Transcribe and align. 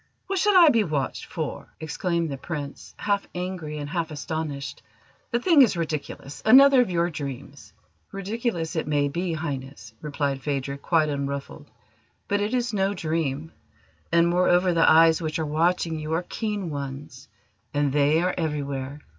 What 0.25 0.39
should 0.39 0.55
I 0.55 0.69
be 0.69 0.83
watched 0.83 1.25
for?" 1.27 1.67
exclaimed 1.79 2.31
the 2.31 2.37
Prince, 2.39 2.95
half 2.97 3.27
angry 3.35 3.77
and 3.77 3.87
half 3.87 4.09
astonished. 4.09 4.81
"The 5.29 5.39
thing 5.39 5.61
is 5.61 5.77
ridiculous; 5.77 6.41
another 6.43 6.81
of 6.81 6.89
your 6.89 7.11
dreams!" 7.11 7.71
"Ridiculous 8.11 8.75
it 8.75 8.87
may 8.87 9.09
be, 9.09 9.33
Highness," 9.33 9.93
replied 10.01 10.41
Phadrig, 10.41 10.81
quite 10.81 11.09
unruffled, 11.09 11.69
"but 12.27 12.41
it 12.41 12.55
is 12.55 12.73
no 12.73 12.95
dream; 12.95 13.51
and, 14.11 14.27
moreover, 14.27 14.73
the 14.73 14.89
eyes 14.89 15.21
which 15.21 15.37
are 15.37 15.45
watching 15.45 15.99
you 15.99 16.13
are 16.13 16.23
keen 16.27 16.71
ones 16.71 17.29
and 17.71 17.93
they 17.93 18.23
are 18.23 18.33
everywhere. 18.35 19.01